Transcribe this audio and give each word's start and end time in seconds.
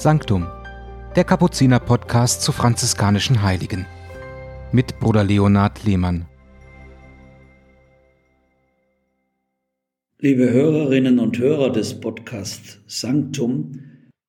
Sanctum, 0.00 0.46
der 1.16 1.24
Kapuziner-Podcast 1.24 2.42
zu 2.42 2.52
franziskanischen 2.52 3.42
Heiligen. 3.42 3.84
Mit 4.70 5.00
Bruder 5.00 5.24
Leonhard 5.24 5.82
Lehmann. 5.82 6.28
Liebe 10.20 10.52
Hörerinnen 10.52 11.18
und 11.18 11.36
Hörer 11.40 11.72
des 11.72 11.98
Podcasts 11.98 12.78
Sanctum, 12.86 13.80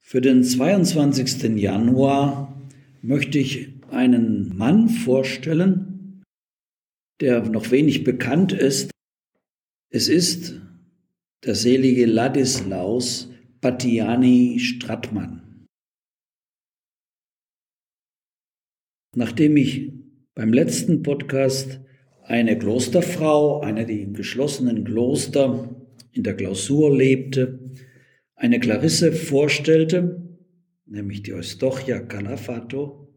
für 0.00 0.20
den 0.20 0.44
22. 0.44 1.56
Januar 1.58 2.54
möchte 3.00 3.38
ich 3.38 3.72
einen 3.90 4.54
Mann 4.54 4.90
vorstellen, 4.90 6.22
der 7.22 7.40
noch 7.40 7.70
wenig 7.70 8.04
bekannt 8.04 8.52
ist. 8.52 8.90
Es 9.88 10.08
ist 10.08 10.60
der 11.42 11.54
selige 11.54 12.04
Ladislaus 12.04 13.30
Battiani 13.62 14.58
Strattmann. 14.60 15.43
Nachdem 19.14 19.56
ich 19.56 19.92
beim 20.34 20.52
letzten 20.52 21.02
Podcast 21.02 21.80
eine 22.22 22.58
Klosterfrau, 22.58 23.60
eine, 23.60 23.86
die 23.86 24.02
im 24.02 24.14
geschlossenen 24.14 24.84
Kloster 24.84 25.74
in 26.12 26.22
der 26.22 26.34
Klausur 26.34 26.94
lebte, 26.94 27.70
eine 28.34 28.58
Clarisse 28.58 29.12
vorstellte, 29.12 30.38
nämlich 30.86 31.22
die 31.22 31.34
Eustochia 31.34 32.00
Calafato, 32.00 33.08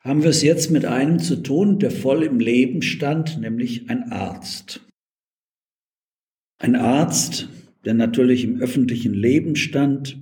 haben 0.00 0.22
wir 0.22 0.30
es 0.30 0.42
jetzt 0.42 0.70
mit 0.70 0.86
einem 0.86 1.18
zu 1.18 1.36
tun, 1.36 1.78
der 1.78 1.90
voll 1.90 2.22
im 2.22 2.40
Leben 2.40 2.82
stand, 2.82 3.38
nämlich 3.40 3.90
ein 3.90 4.10
Arzt. 4.10 4.80
Ein 6.58 6.74
Arzt, 6.74 7.48
der 7.84 7.94
natürlich 7.94 8.44
im 8.44 8.60
öffentlichen 8.60 9.14
Leben 9.14 9.56
stand, 9.56 10.18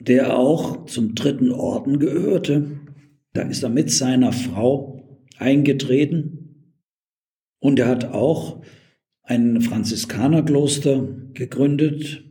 der 0.00 0.36
auch 0.36 0.86
zum 0.86 1.14
dritten 1.14 1.50
Orden 1.52 1.98
gehörte. 1.98 2.79
Da 3.32 3.42
ist 3.42 3.62
er 3.62 3.68
mit 3.68 3.90
seiner 3.90 4.32
Frau 4.32 5.26
eingetreten 5.38 6.76
und 7.60 7.78
er 7.78 7.88
hat 7.88 8.06
auch 8.06 8.62
ein 9.22 9.60
Franziskanerkloster 9.60 11.06
gegründet 11.34 12.24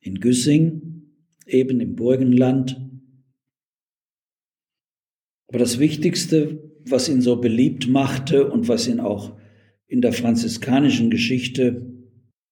in 0.00 0.20
Güssing, 0.20 1.12
eben 1.46 1.80
im 1.80 1.94
Burgenland. 1.94 2.80
Aber 5.48 5.58
das 5.58 5.78
Wichtigste, 5.78 6.72
was 6.86 7.08
ihn 7.08 7.22
so 7.22 7.36
beliebt 7.40 7.88
machte 7.88 8.50
und 8.50 8.68
was 8.68 8.88
ihn 8.88 9.00
auch 9.00 9.38
in 9.86 10.00
der 10.00 10.12
franziskanischen 10.12 11.10
Geschichte 11.10 11.86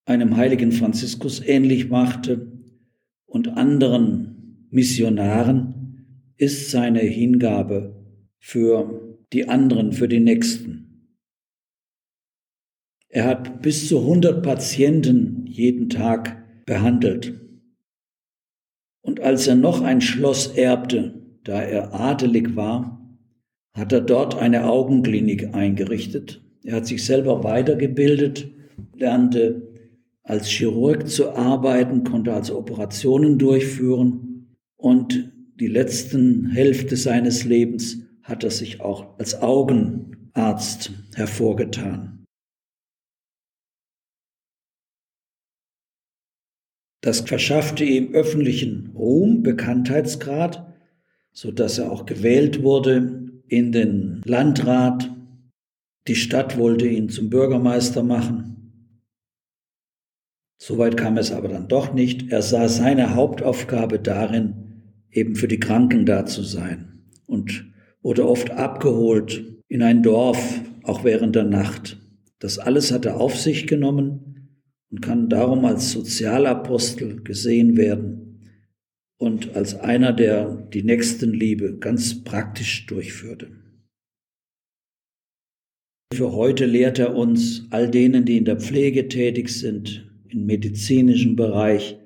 einem 0.05 0.36
heiligen 0.36 0.72
Franziskus 0.72 1.40
ähnlich 1.40 1.88
machte 1.88 2.52
und 3.27 3.48
anderen 3.48 4.66
Missionaren, 4.70 5.77
ist 6.39 6.70
seine 6.70 7.00
Hingabe 7.00 8.05
für 8.39 9.19
die 9.33 9.48
anderen, 9.48 9.92
für 9.92 10.08
die 10.08 10.20
Nächsten. 10.20 11.12
Er 13.08 13.25
hat 13.25 13.62
bis 13.62 13.89
zu 13.89 14.00
100 14.00 14.42
Patienten 14.42 15.47
jeden 15.47 15.91
Tag 15.91 16.64
behandelt. 16.64 17.39
Und 19.03 19.20
als 19.20 19.47
er 19.47 19.56
noch 19.56 19.83
ein 19.83 20.00
Schloss 20.00 20.47
erbte, 20.47 21.39
da 21.45 21.61
er 21.62 21.95
adelig 21.95 22.56
war, 22.56 22.95
hat 23.75 23.92
er 23.92 24.00
dort 24.00 24.36
eine 24.36 24.64
Augenklinik 24.64 25.55
eingerichtet 25.55 26.42
er 26.69 26.77
hat 26.77 26.86
sich 26.86 27.05
selber 27.05 27.45
weitergebildet, 27.45 28.50
lernte 28.95 29.73
als 30.23 30.48
Chirurg 30.48 31.08
zu 31.08 31.30
arbeiten, 31.30 32.05
konnte 32.05 32.34
also 32.34 32.58
Operationen 32.58 33.39
durchführen 33.39 34.55
und 34.77 35.33
die 35.61 35.67
letzten 35.67 36.51
Hälfte 36.51 36.97
seines 36.97 37.45
Lebens 37.45 38.03
hat 38.23 38.45
er 38.45 38.51
sich 38.51 38.81
auch 38.81 39.19
als 39.19 39.41
Augenarzt 39.41 40.92
hervorgetan. 41.14 42.24
Das 47.01 47.20
verschaffte 47.20 47.85
ihm 47.85 48.13
öffentlichen 48.13 48.91
Ruhm, 48.95 49.42
Bekanntheitsgrad, 49.42 50.74
so 51.33 51.51
dass 51.52 51.79
er 51.79 51.91
auch 51.91 52.07
gewählt 52.07 52.63
wurde 52.63 53.30
in 53.48 53.73
den 53.73 54.20
Landrat 54.24 55.11
die 56.08 56.17
Stadt 56.17 56.57
wollte 56.57 56.89
ihn 56.89 57.11
zum 57.11 57.29
Bürgermeister 57.29 58.02
machen. 58.02 58.73
Soweit 60.58 60.97
kam 60.97 61.18
es 61.18 61.30
aber 61.33 61.48
dann 61.48 61.68
doch 61.68 61.92
nicht. 61.92 62.33
Er 62.33 62.41
sah 62.41 62.68
seine 62.68 63.14
Hauptaufgabe 63.14 63.98
darin, 63.98 64.67
eben 65.11 65.35
für 65.35 65.48
die 65.48 65.61
Kranken 65.61 66.07
da 66.07 66.27
zu 66.27 66.42
sein 66.42 67.02
und 67.27 67.73
wurde 68.02 68.29
oft 68.29 68.51
abgeholt 68.51 69.45
in 69.69 69.83
ein 69.83 70.02
Dorf, 70.02 70.61
auch 70.83 71.05
während 71.05 71.36
der 71.36 71.45
Nacht. 71.45 72.01
Das 72.39 72.58
alles 72.58 72.92
hat 72.92 73.05
er 73.05 73.20
auf 73.20 73.36
sich 73.36 73.67
genommen 73.67 74.58
und 74.91 75.02
kann 75.02 75.29
darum 75.29 75.64
als 75.64 75.92
Sozialapostel 75.92 77.23
gesehen 77.23 77.77
werden 77.77 78.29
und 79.18 79.55
als 79.57 79.74
einer, 79.74 80.13
der 80.13 80.68
die 80.73 80.83
Nächstenliebe 80.83 81.79
ganz 81.79 82.23
praktisch 82.23 82.86
durchführte. 82.86 83.51
Für 86.14 86.33
heute 86.33 86.64
lehrt 86.64 86.98
er 86.98 87.14
uns, 87.14 87.67
all 87.70 87.91
denen, 87.91 88.24
die 88.24 88.39
in 88.39 88.47
der 88.47 88.58
Pflege 88.58 89.08
tätig 89.08 89.51
sind, 89.51 90.11
im 90.29 90.47
medizinischen 90.47 91.36
Bereich, 91.36 91.98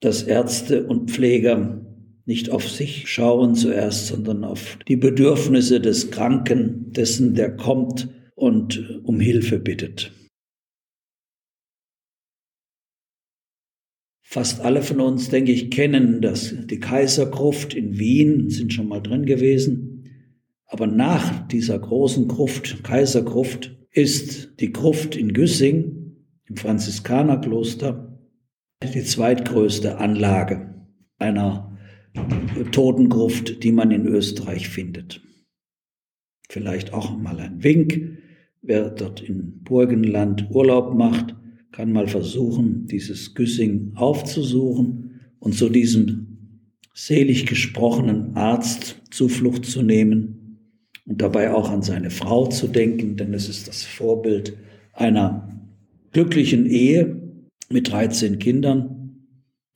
dass 0.00 0.22
Ärzte 0.22 0.86
und 0.86 1.10
Pfleger 1.10 1.84
nicht 2.24 2.50
auf 2.50 2.68
sich 2.68 3.10
schauen 3.10 3.54
zuerst, 3.54 4.06
sondern 4.06 4.44
auf 4.44 4.78
die 4.88 4.96
Bedürfnisse 4.96 5.80
des 5.80 6.10
Kranken, 6.10 6.92
dessen, 6.92 7.34
der 7.34 7.56
kommt 7.56 8.08
und 8.34 9.02
um 9.04 9.20
Hilfe 9.20 9.58
bittet. 9.58 10.12
Fast 14.22 14.60
alle 14.60 14.82
von 14.82 15.00
uns, 15.00 15.28
denke 15.28 15.50
ich, 15.50 15.70
kennen 15.70 16.20
das, 16.20 16.54
die 16.66 16.78
Kaisergruft 16.78 17.74
in 17.74 17.98
Wien, 17.98 18.48
sind 18.48 18.72
schon 18.72 18.86
mal 18.86 19.00
drin 19.00 19.26
gewesen. 19.26 20.04
Aber 20.66 20.86
nach 20.86 21.48
dieser 21.48 21.80
großen 21.80 22.28
Gruft, 22.28 22.84
Kaisergruft, 22.84 23.76
ist 23.90 24.60
die 24.60 24.70
Gruft 24.70 25.16
in 25.16 25.32
Güssing 25.32 26.16
im 26.44 26.56
Franziskanerkloster 26.56 28.09
die 28.82 29.04
zweitgrößte 29.04 29.98
Anlage 29.98 30.74
einer 31.18 31.78
Totengruft, 32.72 33.62
die 33.62 33.72
man 33.72 33.90
in 33.90 34.06
Österreich 34.06 34.68
findet. 34.68 35.20
Vielleicht 36.48 36.92
auch 36.94 37.16
mal 37.16 37.38
ein 37.38 37.62
Wink. 37.62 38.18
Wer 38.62 38.90
dort 38.90 39.20
in 39.20 39.62
Burgenland 39.62 40.48
Urlaub 40.50 40.94
macht, 40.94 41.36
kann 41.72 41.92
mal 41.92 42.08
versuchen, 42.08 42.86
dieses 42.86 43.34
Güssing 43.34 43.92
aufzusuchen 43.94 45.20
und 45.38 45.54
zu 45.54 45.68
diesem 45.68 46.70
selig 46.94 47.46
gesprochenen 47.46 48.34
Arzt 48.34 49.02
Zuflucht 49.10 49.66
zu 49.66 49.82
nehmen 49.82 50.58
und 51.06 51.20
dabei 51.20 51.52
auch 51.52 51.70
an 51.70 51.82
seine 51.82 52.10
Frau 52.10 52.46
zu 52.46 52.66
denken, 52.66 53.16
denn 53.16 53.34
es 53.34 53.48
ist 53.48 53.68
das 53.68 53.82
Vorbild 53.82 54.56
einer 54.94 55.48
glücklichen 56.12 56.66
Ehe 56.66 57.29
mit 57.72 57.90
13 57.90 58.38
Kindern, 58.38 59.26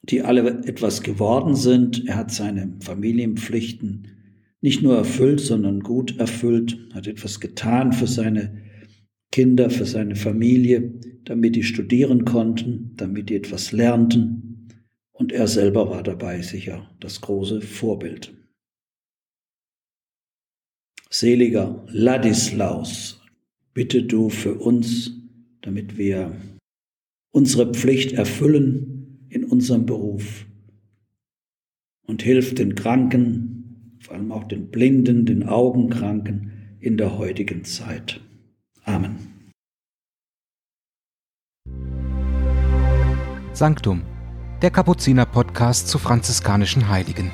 die 0.02 0.22
alle 0.22 0.64
etwas 0.64 1.02
geworden 1.02 1.54
sind. 1.54 2.06
Er 2.06 2.16
hat 2.16 2.30
seine 2.30 2.76
Familienpflichten 2.80 4.08
nicht 4.60 4.82
nur 4.82 4.96
erfüllt, 4.96 5.40
sondern 5.40 5.80
gut 5.80 6.18
erfüllt, 6.18 6.78
hat 6.94 7.06
etwas 7.06 7.40
getan 7.40 7.92
für 7.92 8.06
seine 8.06 8.62
Kinder, 9.30 9.70
für 9.70 9.84
seine 9.84 10.16
Familie, 10.16 10.94
damit 11.24 11.56
die 11.56 11.62
studieren 11.62 12.24
konnten, 12.24 12.92
damit 12.96 13.30
die 13.30 13.36
etwas 13.36 13.72
lernten. 13.72 14.68
Und 15.12 15.32
er 15.32 15.48
selber 15.48 15.90
war 15.90 16.02
dabei 16.02 16.42
sicher 16.42 16.90
das 17.00 17.20
große 17.20 17.60
Vorbild 17.60 18.32
seliger 21.14 21.84
Ladislaus, 21.88 23.20
bitte 23.72 24.02
du 24.02 24.30
für 24.30 24.54
uns, 24.54 25.12
damit 25.62 25.96
wir 25.96 26.32
unsere 27.34 27.72
Pflicht 27.72 28.12
erfüllen 28.12 29.26
in 29.28 29.44
unserem 29.44 29.86
Beruf 29.86 30.46
und 32.06 32.22
hilf 32.22 32.54
den 32.54 32.76
Kranken, 32.76 33.98
vor 33.98 34.14
allem 34.14 34.30
auch 34.30 34.44
den 34.44 34.70
Blinden, 34.70 35.26
den 35.26 35.42
Augenkranken 35.42 36.52
in 36.78 36.96
der 36.96 37.18
heutigen 37.18 37.64
Zeit. 37.64 38.20
Amen. 38.84 39.16
Sanctum, 43.52 44.02
der 44.62 44.70
Kapuziner-Podcast 44.70 45.88
zu 45.88 45.98
franziskanischen 45.98 46.88
Heiligen. 46.88 47.30